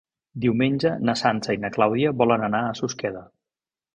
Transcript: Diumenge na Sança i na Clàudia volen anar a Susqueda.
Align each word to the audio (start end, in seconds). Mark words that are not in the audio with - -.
Diumenge 0.45 0.93
na 1.09 1.15
Sança 1.21 1.57
i 1.57 1.59
na 1.67 1.71
Clàudia 1.77 2.15
volen 2.23 2.47
anar 2.47 2.65
a 2.71 2.75
Susqueda. 2.83 3.25